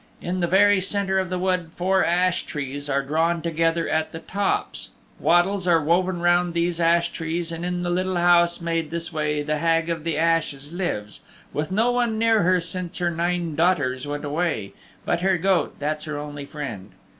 In 0.19 0.39
the 0.39 0.47
very 0.47 0.81
centre 0.81 1.19
of 1.19 1.29
the 1.29 1.37
wood 1.37 1.69
four 1.75 2.03
ash 2.03 2.47
trees 2.47 2.89
are 2.89 3.03
drawn 3.03 3.43
together 3.43 3.87
at 3.87 4.11
the 4.11 4.17
tops, 4.19 4.89
wattles 5.19 5.67
are 5.67 5.79
woven 5.83 6.21
round 6.21 6.55
these 6.55 6.79
ash 6.79 7.09
trees, 7.11 7.51
and 7.51 7.63
in 7.63 7.83
the 7.83 7.89
little 7.91 8.15
house 8.15 8.59
made 8.59 8.85
in 8.85 8.89
this 8.89 9.13
way 9.13 9.43
the 9.43 9.59
Hag 9.59 9.91
of 9.91 10.03
the 10.03 10.17
Ashes 10.17 10.73
lives, 10.73 11.21
with 11.53 11.71
no 11.71 11.91
one 11.91 12.17
near 12.17 12.41
her 12.41 12.59
since 12.59 12.97
her 12.97 13.11
nine 13.11 13.53
daughters 13.53 14.07
went 14.07 14.25
away, 14.25 14.73
but 15.05 15.21
her 15.21 15.37
goat 15.37 15.75
that's 15.77 16.05
her 16.05 16.17
only 16.17 16.45
friend." 16.45 16.93